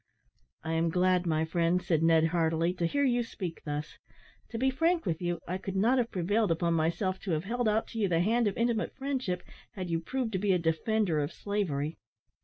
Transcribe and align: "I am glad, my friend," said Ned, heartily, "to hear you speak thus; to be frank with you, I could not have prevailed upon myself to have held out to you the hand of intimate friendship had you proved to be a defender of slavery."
"I 0.63 0.71
am 0.73 0.89
glad, 0.89 1.27
my 1.27 1.45
friend," 1.45 1.79
said 1.79 2.01
Ned, 2.01 2.29
heartily, 2.29 2.73
"to 2.73 2.87
hear 2.87 3.03
you 3.03 3.21
speak 3.21 3.61
thus; 3.65 3.99
to 4.49 4.57
be 4.57 4.71
frank 4.71 5.05
with 5.05 5.21
you, 5.21 5.37
I 5.47 5.59
could 5.59 5.75
not 5.75 5.99
have 5.99 6.09
prevailed 6.09 6.49
upon 6.49 6.73
myself 6.73 7.19
to 7.19 7.31
have 7.33 7.43
held 7.43 7.69
out 7.69 7.85
to 7.89 7.99
you 7.99 8.07
the 8.07 8.21
hand 8.21 8.47
of 8.47 8.57
intimate 8.57 8.95
friendship 8.95 9.43
had 9.73 9.91
you 9.91 9.99
proved 9.99 10.31
to 10.31 10.39
be 10.39 10.53
a 10.53 10.57
defender 10.57 11.19
of 11.19 11.31
slavery." 11.31 11.99